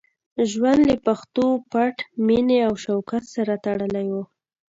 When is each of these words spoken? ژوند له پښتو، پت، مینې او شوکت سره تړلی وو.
ژوند 0.51 0.81
له 0.89 0.95
پښتو، 1.05 1.45
پت، 1.71 1.97
مینې 2.25 2.59
او 2.67 2.73
شوکت 2.83 3.23
سره 3.35 3.53
تړلی 3.65 4.07
وو. 4.13 4.23